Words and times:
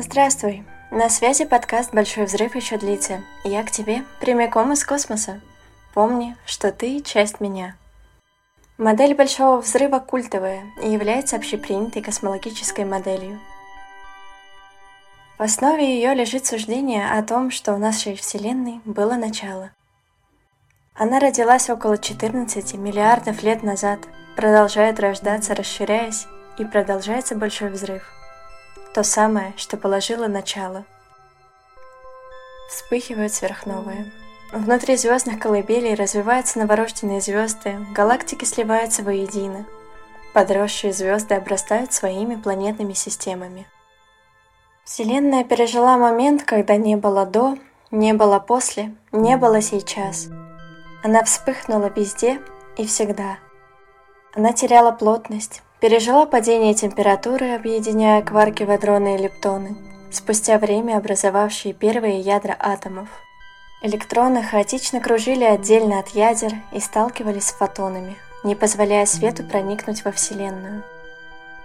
Здравствуй! 0.00 0.64
На 0.92 1.08
связи 1.08 1.44
подкаст 1.44 1.92
«Большой 1.92 2.26
взрыв 2.26 2.54
еще 2.54 2.78
длится». 2.78 3.20
Я 3.42 3.64
к 3.64 3.72
тебе 3.72 4.04
прямиком 4.20 4.72
из 4.72 4.84
космоса. 4.84 5.40
Помни, 5.92 6.36
что 6.46 6.70
ты 6.70 7.00
часть 7.00 7.40
меня. 7.40 7.74
Модель 8.76 9.16
Большого 9.16 9.60
взрыва 9.60 9.98
культовая 9.98 10.62
и 10.80 10.88
является 10.88 11.34
общепринятой 11.34 12.00
космологической 12.00 12.84
моделью. 12.84 13.40
В 15.36 15.42
основе 15.42 15.96
ее 15.96 16.14
лежит 16.14 16.46
суждение 16.46 17.10
о 17.10 17.20
том, 17.24 17.50
что 17.50 17.74
у 17.74 17.76
нашей 17.76 18.14
Вселенной 18.14 18.80
было 18.84 19.14
начало. 19.14 19.72
Она 20.94 21.18
родилась 21.18 21.68
около 21.70 21.98
14 21.98 22.74
миллиардов 22.74 23.42
лет 23.42 23.64
назад, 23.64 23.98
продолжает 24.36 25.00
рождаться, 25.00 25.56
расширяясь, 25.56 26.28
и 26.56 26.64
продолжается 26.64 27.34
Большой 27.34 27.70
взрыв– 27.70 28.04
то 28.98 29.04
самое, 29.04 29.54
что 29.56 29.76
положило 29.76 30.26
начало. 30.26 30.84
Вспыхивают 32.68 33.32
сверхновые. 33.32 34.10
Внутри 34.50 34.96
звездных 34.96 35.38
колыбелей 35.38 35.94
развиваются 35.94 36.58
новорожденные 36.58 37.20
звезды, 37.20 37.76
галактики 37.94 38.44
сливаются 38.44 39.04
воедино. 39.04 39.66
Подросшие 40.34 40.92
звезды 40.92 41.36
обрастают 41.36 41.92
своими 41.92 42.34
планетными 42.34 42.92
системами. 42.92 43.68
Вселенная 44.82 45.44
пережила 45.44 45.96
момент, 45.96 46.42
когда 46.42 46.74
не 46.74 46.96
было 46.96 47.24
до, 47.24 47.56
не 47.92 48.14
было 48.14 48.40
после, 48.40 48.96
не 49.12 49.36
было 49.36 49.62
сейчас. 49.62 50.26
Она 51.04 51.22
вспыхнула 51.22 51.86
везде 51.94 52.40
и 52.76 52.84
всегда. 52.84 53.38
Она 54.34 54.52
теряла 54.52 54.90
плотность, 54.90 55.62
Пережила 55.80 56.26
падение 56.26 56.74
температуры, 56.74 57.54
объединяя 57.54 58.20
кварки, 58.20 58.64
вадроны 58.64 59.14
и 59.14 59.18
лептоны, 59.18 59.76
спустя 60.10 60.58
время 60.58 60.96
образовавшие 60.96 61.72
первые 61.72 62.18
ядра 62.18 62.56
атомов. 62.58 63.08
Электроны 63.80 64.42
хаотично 64.42 65.00
кружили 65.00 65.44
отдельно 65.44 66.00
от 66.00 66.08
ядер 66.08 66.52
и 66.72 66.80
сталкивались 66.80 67.44
с 67.44 67.52
фотонами, 67.52 68.16
не 68.42 68.56
позволяя 68.56 69.06
свету 69.06 69.44
проникнуть 69.44 70.04
во 70.04 70.10
Вселенную. 70.10 70.82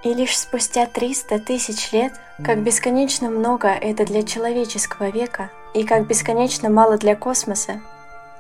И 0.04 0.14
лишь 0.14 0.38
спустя 0.38 0.86
300 0.86 1.40
тысяч 1.40 1.92
лет, 1.92 2.14
как 2.46 2.60
бесконечно 2.60 3.32
много 3.32 3.70
это 3.70 4.06
для 4.06 4.22
человеческого 4.22 5.10
века 5.10 5.50
и 5.74 5.84
как 5.84 6.06
бесконечно 6.06 6.70
мало 6.70 7.00
для 7.00 7.16
космоса, 7.16 7.82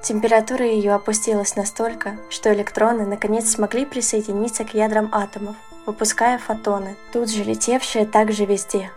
Температура 0.03 0.65
ее 0.65 0.93
опустилась 0.93 1.55
настолько, 1.55 2.17
что 2.29 2.53
электроны 2.53 3.05
наконец 3.05 3.49
смогли 3.49 3.85
присоединиться 3.85 4.65
к 4.65 4.73
ядрам 4.73 5.09
атомов, 5.13 5.55
выпуская 5.85 6.37
фотоны, 6.37 6.97
тут 7.13 7.31
же 7.31 7.45
летевшие 7.45 8.05
также 8.05 8.43
везде. 8.43 8.91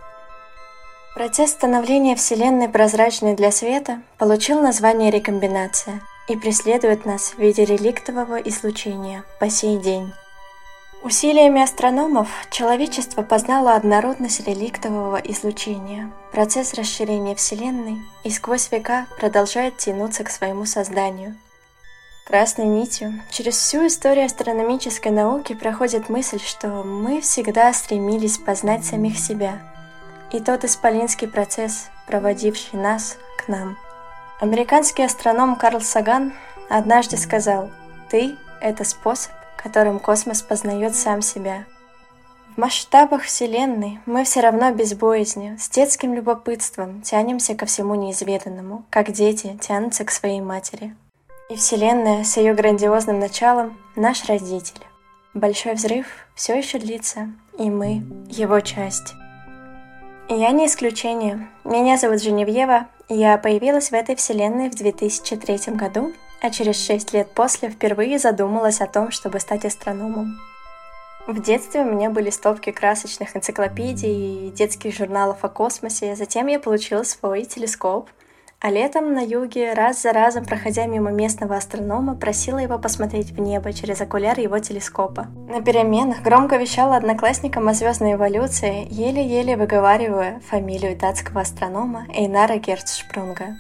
Процесс 1.15 1.53
становления 1.53 2.17
Вселенной 2.17 2.69
прозрачной 2.69 3.37
для 3.37 3.53
света 3.53 4.03
получил 4.19 4.61
название 4.61 5.13
рекомбинация 5.13 6.03
и 6.29 6.37
преследует 6.37 7.07
нас 7.07 7.35
в 7.35 7.39
виде 7.39 7.65
реликтового 7.65 8.37
излучения 8.41 9.23
по 9.39 9.49
сей 9.49 9.79
день. 9.79 10.13
Усилиями 11.07 11.63
астрономов 11.63 12.29
человечество 12.51 13.23
познало 13.23 13.77
однородность 13.77 14.45
реликтового 14.45 15.19
излучения. 15.19 16.11
Процесс 16.33 16.75
расширения 16.75 17.37
Вселенной 17.37 18.03
и 18.25 18.31
сквозь 18.31 18.73
века 18.73 19.07
продолжает 19.17 19.77
тянуться 19.77 20.25
к 20.25 20.31
своему 20.31 20.67
созданию. 20.67 21.37
Красной 22.27 22.65
нитью 22.65 23.13
через 23.31 23.55
всю 23.55 23.87
историю 23.87 24.27
астрономической 24.27 25.13
науки 25.13 25.55
проходит 25.55 26.09
мысль, 26.09 26.41
что 26.41 26.83
мы 26.83 27.21
всегда 27.21 27.73
стремились 27.73 28.39
познать 28.39 28.85
самих 28.85 29.17
себя. 29.17 29.61
И 30.33 30.41
тот 30.41 30.65
исполинский 30.65 31.29
процесс, 31.29 31.87
проводивший 32.09 32.81
нас 32.81 33.17
к 33.39 33.47
нам. 33.47 33.79
Американский 34.41 35.05
астроном 35.05 35.55
Карл 35.55 35.83
Саган 35.83 36.33
однажды 36.69 37.17
сказал 37.17 37.71
«Ты— 38.11 38.35
это 38.61 38.83
способ, 38.83 39.31
которым 39.57 39.99
космос 39.99 40.43
познает 40.43 40.95
сам 40.95 41.23
себя. 41.23 41.65
В 42.55 42.59
масштабах 42.59 43.23
Вселенной 43.23 44.01
мы 44.07 44.25
все 44.25 44.41
равно 44.41 44.73
без 44.73 44.95
боязни, 44.95 45.57
с 45.59 45.69
детским 45.69 46.15
любопытством 46.15 47.03
тянемся 47.03 47.55
ко 47.55 47.67
всему 47.67 47.95
неизведанному, 47.95 48.85
как 48.89 49.13
дети 49.13 49.59
тянутся 49.61 50.05
к 50.05 50.11
своей 50.11 50.41
матери. 50.41 50.97
И 51.51 51.57
Вселенная 51.57 52.25
с 52.25 52.37
ее 52.39 52.55
грандиозным 52.55 53.19
началом— 53.19 53.77
наш 53.97 54.25
родитель. 54.25 54.81
Большой 55.35 55.75
взрыв 55.75 56.07
все 56.35 56.57
еще 56.57 56.79
длится, 56.79 57.31
и 57.59 57.69
мы— 57.69 58.03
его 58.29 58.61
часть. 58.61 59.15
Я 60.29 60.51
не 60.51 60.67
исключение. 60.67 61.49
Меня 61.63 61.99
зовут 61.99 62.23
Женевьева, 62.23 62.89
я 63.09 63.39
появилась 63.39 63.91
в 63.91 63.95
этой 63.95 64.17
вселенной 64.17 64.71
в 64.71 64.75
2003 64.75 65.75
году 65.77 66.13
а 66.41 66.51
через 66.51 66.85
шесть 66.85 67.13
лет 67.13 67.31
после 67.33 67.71
впервые 67.71 68.19
задумалась 68.19 68.81
о 68.81 68.87
том, 68.87 69.11
чтобы 69.11 69.41
стать 69.41 69.65
астрономом. 69.65 70.39
В 71.27 71.43
детстве 71.43 71.81
у 71.81 71.85
меня 71.85 72.09
были 72.09 72.31
стопки 72.31 72.71
красочных 72.71 73.37
энциклопедий 73.37 74.47
и 74.47 74.51
детских 74.53 74.95
журналов 74.95 75.39
о 75.43 75.49
космосе, 75.49 76.15
затем 76.15 76.47
я 76.47 76.61
получила 76.61 77.03
свой 77.03 77.45
телескоп, 77.45 78.09
а 78.61 78.71
летом 78.71 79.13
на 79.13 79.21
юге, 79.21 79.75
раз 79.75 80.03
за 80.03 80.13
разом 80.13 80.45
проходя 80.45 80.87
мимо 80.87 81.11
местного 81.11 81.57
астронома, 81.57 82.15
просила 82.15 82.59
его 82.59 82.79
посмотреть 82.79 83.33
в 83.33 83.41
небо 83.41 83.73
через 83.73 84.01
окуляр 84.01 84.39
его 84.39 84.59
телескопа. 84.61 85.27
На 85.49 85.61
переменах 85.61 86.23
громко 86.23 86.57
вещала 86.57 86.97
одноклассникам 86.97 87.69
о 87.69 87.75
звездной 87.75 88.15
эволюции, 88.15 88.87
еле-еле 88.89 89.57
выговаривая 89.57 90.41
фамилию 90.49 90.97
датского 90.97 91.43
астронома 91.43 92.07
Эйнара 92.15 92.57
Герцшпрунга. 92.57 93.57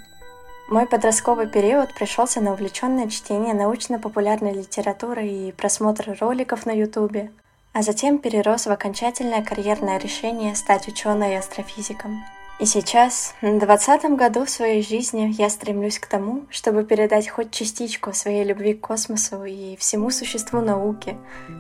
Мой 0.69 0.85
подростковый 0.87 1.47
период 1.47 1.95
пришелся 1.95 2.41
на 2.41 2.53
увлеченное 2.53 3.09
чтение 3.09 3.55
научно-популярной 3.55 4.53
литературы 4.53 5.25
и 5.25 5.53
просмотр 5.53 6.17
роликов 6.21 6.67
на 6.67 6.73
Ютубе, 6.73 7.31
а 7.73 7.83
затем 7.83 8.19
перерос 8.19 8.67
в 8.67 8.73
окончательное 8.73 9.45
карьерное 9.45 9.99
решение 9.99 10.57
стать 10.57 10.89
ученой 10.89 11.35
и 11.35 11.37
астрофизиком. 11.37 12.25
И 12.59 12.65
сейчас, 12.65 13.35
на 13.43 13.61
двадцатом 13.61 14.17
году 14.17 14.45
в 14.45 14.51
своей 14.51 14.83
жизни, 14.83 15.33
я 15.39 15.51
стремлюсь 15.51 16.01
к 16.01 16.07
тому, 16.07 16.47
чтобы 16.51 16.83
передать 16.83 17.29
хоть 17.29 17.53
частичку 17.53 18.13
своей 18.13 18.43
любви 18.43 18.75
к 18.75 18.81
космосу 18.81 19.45
и 19.45 19.77
всему 19.77 20.11
существу 20.11 20.61
науки, 20.61 21.17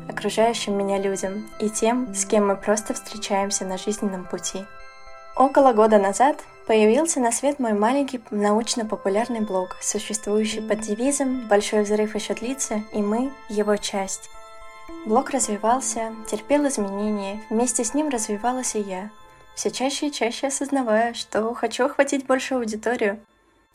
окружающим 0.08 0.76
меня 0.76 0.98
людям 0.98 1.48
и 1.60 1.68
тем, 1.68 2.12
с 2.12 2.24
кем 2.24 2.48
мы 2.48 2.56
просто 2.56 2.94
встречаемся 2.94 3.66
на 3.66 3.78
жизненном 3.78 4.24
пути. 4.24 4.64
Около 5.36 5.74
года 5.74 5.98
назад 5.98 6.42
появился 6.66 7.20
на 7.20 7.30
свет 7.30 7.58
мой 7.58 7.74
маленький 7.74 8.22
научно-популярный 8.30 9.40
блог, 9.40 9.76
существующий 9.82 10.62
под 10.62 10.80
девизом 10.80 11.46
«Большой 11.46 11.82
взрыв 11.82 12.14
еще 12.14 12.32
длится, 12.32 12.82
и 12.94 13.02
мы– 13.02 13.30
его 13.50 13.76
часть». 13.76 14.30
Блог 15.04 15.28
развивался, 15.30 16.14
терпел 16.26 16.66
изменения, 16.68 17.42
вместе 17.50 17.84
с 17.84 17.92
ним 17.92 18.08
развивалась 18.08 18.74
и 18.76 18.80
я, 18.80 19.10
все 19.54 19.70
чаще 19.70 20.08
и 20.08 20.12
чаще 20.12 20.46
осознавая, 20.46 21.12
что 21.12 21.52
хочу 21.52 21.84
охватить 21.84 22.24
большую 22.24 22.60
аудиторию 22.60 23.20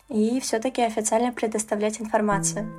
и 0.09 0.39
все-таки 0.39 0.81
официально 0.81 1.31
предоставлять 1.31 2.01
информацию. 2.01 2.72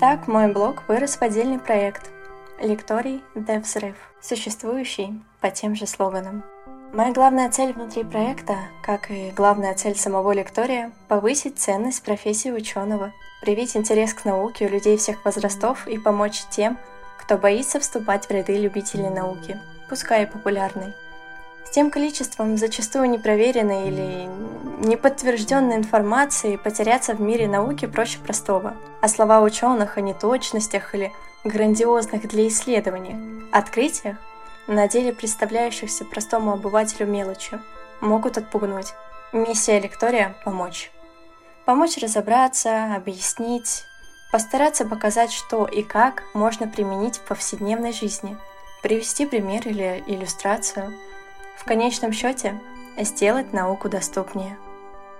Так 0.00 0.26
мой 0.26 0.50
блог 0.50 0.84
вырос 0.88 1.16
в 1.16 1.22
отдельный 1.22 1.58
проект– 1.58 2.10
Лекторий 2.62 3.22
Дев 3.34 3.64
Взрыв, 3.64 3.96
существующий 4.20 5.20
по 5.40 5.50
тем 5.50 5.74
же 5.74 5.86
слоганам. 5.86 6.44
Моя 6.92 7.10
главная 7.10 7.50
цель 7.50 7.72
внутри 7.72 8.04
проекта, 8.04 8.58
как 8.82 9.10
и 9.10 9.30
главная 9.30 9.72
цель 9.72 9.96
самого 9.96 10.32
лектория, 10.32 10.92
повысить 11.08 11.58
ценность 11.58 12.02
профессии 12.02 12.50
ученого, 12.50 13.12
привить 13.40 13.74
интерес 13.78 14.12
к 14.12 14.26
науке 14.26 14.66
у 14.66 14.68
людей 14.68 14.98
всех 14.98 15.24
возрастов 15.24 15.88
и 15.88 15.96
помочь 15.96 16.42
тем, 16.50 16.76
кто 17.18 17.38
боится 17.38 17.80
вступать 17.80 18.26
в 18.26 18.30
ряды 18.30 18.58
любителей 18.58 19.08
науки, 19.08 19.58
пускай 19.88 20.24
и 20.24 20.26
популярной. 20.26 20.92
С 21.64 21.70
тем 21.70 21.90
количеством 21.90 22.58
зачастую 22.58 23.08
непроверенной 23.08 23.88
или 23.88 24.28
неподтвержденной 24.86 25.76
информации 25.76 26.56
потеряться 26.56 27.14
в 27.14 27.22
мире 27.22 27.48
науки 27.48 27.86
проще 27.86 28.18
простого. 28.18 28.74
А 29.00 29.08
слова 29.08 29.40
ученых 29.40 29.96
о 29.96 30.02
неточностях 30.02 30.94
или 30.94 31.10
грандиозных 31.42 32.28
для 32.28 32.48
исследований 32.48 33.48
открытиях 33.50 34.18
на 34.66 34.88
деле 34.88 35.12
представляющихся 35.12 36.04
простому 36.04 36.52
обывателю 36.52 37.06
мелочью, 37.06 37.60
могут 38.00 38.38
отпугнуть. 38.38 38.94
Миссия 39.32 39.80
лектория– 39.80 40.36
помочь. 40.44 40.90
Помочь 41.64 41.96
разобраться, 41.98 42.94
объяснить, 42.94 43.84
постараться 44.30 44.84
показать, 44.84 45.32
что 45.32 45.66
и 45.66 45.82
как 45.82 46.24
можно 46.34 46.66
применить 46.68 47.16
в 47.16 47.22
повседневной 47.22 47.92
жизни, 47.92 48.36
привести 48.82 49.26
пример 49.26 49.66
или 49.66 50.02
иллюстрацию. 50.06 50.92
В 51.56 51.64
конечном 51.64 52.12
счете– 52.12 52.60
сделать 52.98 53.52
науку 53.52 53.88
доступнее. 53.88 54.58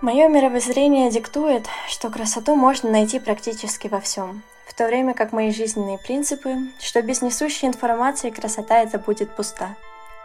Мое 0.00 0.28
мировоззрение 0.28 1.10
диктует, 1.10 1.66
что 1.88 2.10
красоту 2.10 2.56
можно 2.56 2.90
найти 2.90 3.20
практически 3.20 3.86
во 3.86 4.00
всем, 4.00 4.42
в 4.66 4.74
то 4.74 4.86
время 4.86 5.14
как 5.14 5.32
мои 5.32 5.52
жизненные 5.52 5.98
принципы, 5.98 6.56
что 6.78 7.02
без 7.02 7.22
несущей 7.22 7.68
информации 7.68 8.30
красота 8.30 8.80
эта 8.82 8.98
будет 8.98 9.34
пуста. 9.34 9.76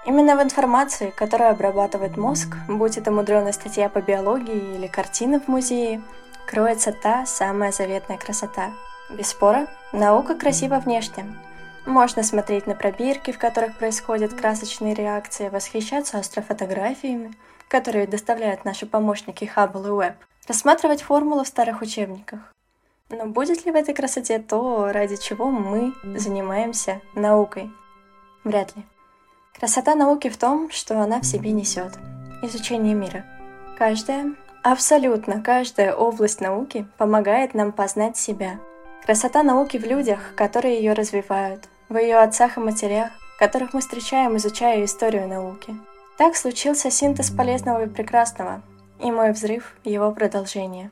Именно 0.06 0.38
в 0.38 0.42
информации, 0.42 1.10
которую 1.10 1.50
обрабатывает 1.50 2.16
мозг, 2.16 2.56
будь 2.70 2.98
это 2.98 3.12
мудреная 3.12 3.52
статья 3.52 3.90
по 3.90 4.02
биологии 4.02 4.76
или 4.76 4.88
картина 4.88 5.40
в 5.42 5.50
музее, 5.50 6.02
кроется 6.46 6.94
та 6.94 7.26
самая 7.26 7.72
заветная 7.72 8.18
красота. 8.18 8.72
Без 9.10 9.28
спора, 9.28 9.68
наука 9.92 10.36
красива 10.36 10.80
внешне. 10.80 11.26
Можно 11.86 12.24
смотреть 12.24 12.68
на 12.68 12.76
пробирки, 12.76 13.32
в 13.32 13.38
которых 13.38 13.78
происходят 13.78 14.34
красочные 14.34 14.94
реакции, 14.94 15.50
восхищаться 15.50 16.20
астрофотографиями, 16.20 17.34
которые 17.68 18.08
доставляют 18.08 18.66
наши 18.66 18.86
помощники 18.86 19.50
Hubble 19.56 19.88
и 19.88 19.90
Webb, 19.90 20.16
рассматривать 20.48 21.02
формулы 21.02 21.44
в 21.44 21.48
старых 21.48 21.82
учебниках. 21.82 22.54
Но 23.10 23.26
будет 23.26 23.66
ли 23.66 23.72
в 23.72 23.76
этой 23.76 23.94
красоте 23.94 24.40
то, 24.40 24.92
ради 24.92 25.16
чего 25.16 25.50
мы 25.50 25.94
занимаемся 26.18 27.02
наукой? 27.16 27.72
Вряд 28.44 28.76
ли. 28.76 28.84
Красота 29.58 29.96
науки 29.96 30.30
в 30.30 30.38
том, 30.38 30.70
что 30.72 31.02
она 31.02 31.22
в 31.22 31.26
себе 31.26 31.52
несет. 31.52 31.94
Изучение 32.44 32.94
мира. 32.94 33.26
Каждая, 33.78 34.36
абсолютно 34.62 35.42
каждая 35.42 35.96
область 35.96 36.42
науки 36.42 36.86
помогает 36.98 37.54
нам 37.54 37.72
познать 37.72 38.18
себя. 38.18 38.60
Красота 39.06 39.42
науки 39.42 39.78
в 39.78 39.86
людях, 39.86 40.36
которые 40.36 40.76
ее 40.76 40.94
развивают, 40.94 41.70
в 41.88 41.98
ее 41.98 42.18
отцах 42.18 42.58
и 42.58 42.60
матерях, 42.60 43.10
которых 43.40 43.74
мы 43.74 43.80
встречаем, 43.80 44.36
изучая 44.36 44.84
историю 44.84 45.28
науки. 45.28 45.76
Так 46.18 46.36
случился 46.36 46.92
синтез 46.92 47.32
полезного 47.32 47.86
и 47.86 47.90
прекрасного, 47.90 48.62
и 49.00 49.12
мой 49.12 49.32
взрыв— 49.32 49.76
его 49.84 50.12
продолжение. 50.12 50.92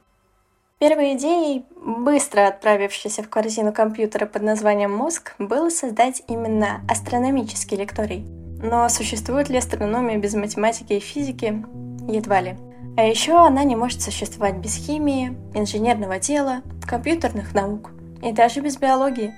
Первой 0.87 1.13
идеей, 1.15 1.65
быстро 1.75 2.47
отправившейся 2.47 3.23
в 3.23 3.29
корзину 3.29 3.73
компьютера 3.73 4.25
под 4.25 4.43
названием 4.43 4.95
«Мозг», 4.95 5.33
было 5.39 5.69
создать 5.69 6.21
именно 6.27 6.81
астрономический 6.87 7.77
лекторий— 7.77 8.25
но 8.65 8.87
существует 8.89 9.49
ли 9.49 9.57
астрономия 9.57 10.17
без 10.17 10.33
математики 10.33 10.93
и 10.93 10.99
физики? 10.99 11.63
Едва 12.07 12.41
ли. 12.41 12.55
А 12.97 13.03
еще 13.03 13.33
она 13.33 13.63
не 13.63 13.75
может 13.75 14.01
существовать 14.01 14.55
без 14.55 14.75
химии, 14.75 15.37
инженерного 15.53 16.19
дела, 16.19 16.61
компьютерных 16.87 17.53
наук 17.53 17.91
и 18.23 18.31
даже 18.31 18.61
без 18.61 18.77
биологии. 18.77 19.35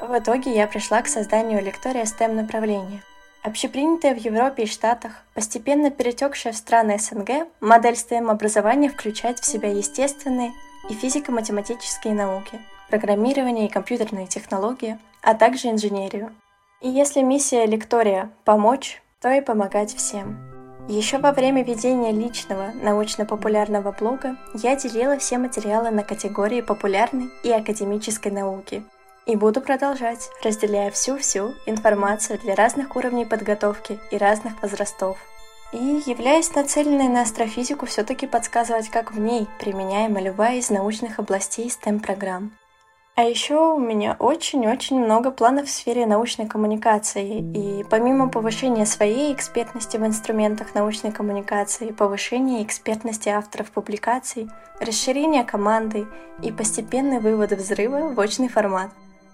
В 0.00 0.18
итоге 0.18 0.54
я 0.54 0.66
пришла 0.66 1.02
к 1.02 1.08
созданию 1.08 1.62
лектория 1.62 2.04
STEM 2.04 2.32
направления. 2.32 3.02
Общепринятая 3.42 4.14
в 4.14 4.18
Европе 4.18 4.64
и 4.64 4.66
Штатах, 4.66 5.22
постепенно 5.34 5.90
перетекшая 5.90 6.52
в 6.52 6.56
страны 6.56 6.98
СНГ, 6.98 7.46
модель 7.60 7.94
STEM 7.94 8.30
образования 8.30 8.88
включает 8.88 9.38
в 9.38 9.44
себя 9.44 9.70
естественные 9.70 10.52
и 10.88 10.94
физико-математические 10.94 12.14
науки, 12.14 12.60
программирование 12.88 13.66
и 13.66 13.70
компьютерные 13.70 14.26
технологии, 14.26 14.98
а 15.22 15.34
также 15.34 15.68
инженерию. 15.68 16.32
И 16.80 16.88
если 16.88 17.22
миссия 17.22 17.66
лектория— 17.66 18.30
помочь, 18.44 19.02
то 19.20 19.32
и 19.32 19.40
помогать 19.40 19.94
всем. 19.94 20.38
Еще 20.88 21.18
во 21.18 21.32
время 21.32 21.64
ведения 21.64 22.12
личного 22.12 22.70
научно-популярного 22.80 23.90
блога 23.90 24.36
я 24.54 24.76
делила 24.76 25.18
все 25.18 25.36
материалы 25.36 25.90
на 25.90 26.04
категории 26.04 26.60
популярной 26.60 27.28
и 27.42 27.50
академической 27.50 28.30
науки. 28.30 28.84
И 29.26 29.34
буду 29.34 29.60
продолжать, 29.60 30.30
разделяя 30.44 30.92
всю-всю 30.92 31.54
информацию 31.66 32.38
для 32.38 32.54
разных 32.54 32.94
уровней 32.94 33.24
подготовки 33.24 33.98
и 34.12 34.16
разных 34.16 34.62
возрастов. 34.62 35.18
И 35.72 36.02
являясь 36.06 36.54
нацеленной 36.54 37.08
на 37.08 37.22
астрофизику, 37.22 37.86
все-таки 37.86 38.26
подсказывать, 38.26 38.88
как 38.88 39.12
в 39.12 39.18
ней 39.18 39.46
применяема 39.58 40.20
любая 40.20 40.56
из 40.56 40.70
научных 40.70 41.18
областей 41.18 41.68
STEM-программ. 41.68 42.52
А 43.16 43.22
еще 43.22 43.72
у 43.72 43.78
меня 43.78 44.14
очень-очень 44.18 45.02
много 45.02 45.30
планов 45.30 45.68
в 45.68 45.70
сфере 45.70 46.04
научной 46.04 46.46
коммуникации. 46.46 47.40
И 47.40 47.82
помимо 47.84 48.28
повышения 48.28 48.84
своей 48.84 49.32
экспертности 49.32 49.96
в 49.96 50.04
инструментах 50.04 50.74
научной 50.74 51.12
коммуникации, 51.12 51.92
повышения 51.92 52.62
экспертности 52.62 53.30
авторов 53.30 53.70
публикаций, 53.70 54.50
расширения 54.80 55.44
команды 55.44 56.06
и 56.42 56.52
постепенный 56.52 57.18
вывод 57.18 57.52
взрыва 57.52 58.12
в 58.12 58.20
очный 58.20 58.48
формат. 58.48 58.90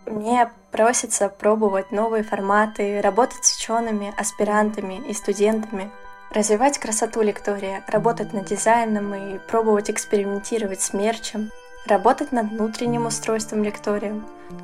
Мне 0.06 0.48
просится 0.70 1.28
пробовать 1.28 1.90
новые 1.90 2.22
форматы, 2.22 3.00
работать 3.00 3.44
с 3.44 3.56
учеными, 3.56 4.14
аспирантами 4.16 5.02
и 5.08 5.12
студентами, 5.12 5.90
развивать 6.32 6.78
красоту 6.78 7.22
лектория, 7.22 7.84
работать 7.86 8.32
над 8.32 8.46
дизайном 8.46 9.14
и 9.14 9.38
пробовать 9.38 9.90
экспериментировать 9.90 10.80
с 10.82 10.92
мерчем– 10.92 11.50
Работать 11.86 12.30
над 12.30 12.50
внутренним 12.50 13.06
устройством 13.06 13.64
лектория, 13.64 14.14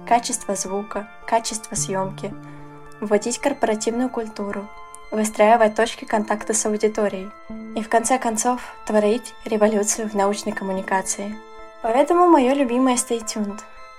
качество 0.07 0.55
звука, 0.55 1.11
качество 1.27 1.75
съемки, 1.75 2.33
вводить 3.01 3.41
корпоративную 3.41 4.09
культуру, 4.09 4.69
выстраивать 5.11 5.75
точки 5.75 6.05
контакта 6.05 6.55
с 6.55 6.65
аудиторией 6.65 7.29
и 7.75 7.83
в 7.83 7.89
конце 7.89 8.21
концов 8.21 8.61
творить 8.87 9.35
революцию 9.45 10.09
в 10.09 10.15
научной 10.15 10.53
коммуникации. 10.53 11.35
Поэтому 11.83 12.29
мое 12.29 12.55
любимое 12.55 12.95
Stay 12.95 13.21
Tuned. 13.25 13.59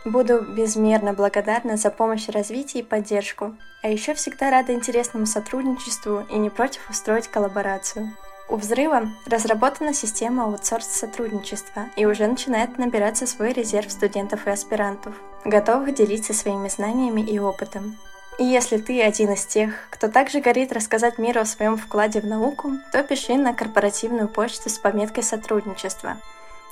Буду 0.10 0.42
безмерно 0.42 1.14
благодарна 1.14 1.78
за 1.78 1.92
помощь, 1.92 2.30
развитие 2.30 2.82
и 2.82 2.86
поддержку, 2.86 3.54
а 3.84 3.90
еще 3.90 4.16
всегда 4.16 4.50
рада 4.50 4.74
интересному 4.74 5.28
сотрудничеству 5.28 6.26
и 6.32 6.38
не 6.40 6.50
против 6.50 6.90
устроить 6.90 7.28
коллаборацию. 7.28 8.18
У 8.50 8.56
взрыва 8.56 9.04
разработана 9.28 9.94
система 9.94 10.46
аутсорс-сотрудничества 10.46 11.90
и 11.96 12.08
уже 12.08 12.26
начинает 12.26 12.80
набираться 12.80 13.28
свой 13.28 13.54
резерв 13.54 13.92
студентов 13.92 14.48
и 14.48 14.50
аспирантов, 14.50 15.14
готовых 15.46 15.94
делиться 15.94 16.34
своими 16.34 16.70
знаниями 16.70 17.22
и 17.22 17.38
опытом. 17.38 17.96
И 18.40 18.46
если 18.46 18.78
ты 18.78 19.04
один 19.04 19.34
из 19.34 19.46
тех, 19.46 19.76
кто 19.92 20.08
также 20.08 20.40
горит 20.40 20.72
рассказать 20.72 21.20
миру 21.20 21.42
о 21.42 21.46
своем 21.46 21.78
вкладе 21.78 22.20
в 22.20 22.26
науку, 22.26 22.72
то 22.92 23.04
пиши 23.04 23.36
на 23.36 23.54
корпоративную 23.54 24.28
почту 24.28 24.70
с 24.70 24.80
пометкой 24.80 25.22
«Сотрудничество». 25.22 26.18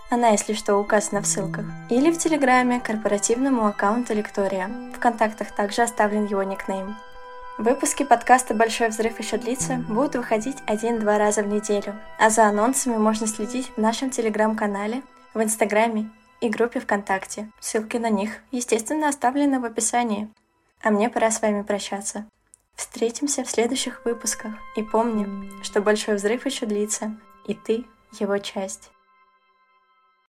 Она, 0.10 0.30
если 0.30 0.54
что, 0.54 0.78
указана 0.78 1.22
в 1.22 1.28
ссылках. 1.28 1.66
Или 1.90 2.12
в 2.12 2.18
Телеграме 2.18 2.80
корпоративному 2.80 3.66
аккаунту 3.68 4.14
Лектория. 4.14 4.70
В 4.96 5.00
контактах 5.00 5.52
также 5.52 5.82
оставлен 5.82 6.26
его 6.26 6.44
никнейм. 6.44 6.96
Выпуски 7.58 8.04
подкаста 8.04 8.54
«Большой 8.54 8.88
взрыв 8.90 9.20
еще 9.20 9.38
длится» 9.38 9.84
будут 9.90 10.16
выходить 10.16 10.58
один-два 10.66 11.18
раза 11.18 11.42
в 11.42 11.48
неделю, 11.48 11.96
а 12.20 12.30
за 12.30 12.46
анонсами 12.46 12.96
можно 12.96 13.28
следить 13.28 13.72
в 13.76 13.82
нашем 13.82 14.10
телеграм-канале, 14.10 15.02
в 15.34 15.42
инстаграме 15.42 16.10
и 16.40 16.48
группе 16.48 16.80
ВКонтакте. 16.80 17.50
Ссылки 17.60 17.98
на 17.98 18.10
них, 18.10 18.32
естественно, 18.52 19.10
оставлены 19.10 19.60
в 19.60 19.66
описании. 19.66 20.30
А 20.84 20.90
мне 20.90 21.10
пора 21.10 21.32
с 21.32 21.42
вами 21.42 21.64
прощаться. 21.64 22.26
Встретимся 22.76 23.44
в 23.44 23.50
следующих 23.50 24.06
выпусках 24.06 24.54
и 24.78 24.84
помни, 24.84 25.28
что 25.64 25.82
большой 25.82 26.16
взрыв 26.16 26.46
еще 26.46 26.66
длится, 26.66 27.18
и 27.46 27.56
ты 27.56 27.86
его 28.20 28.38
часть. 28.38 28.92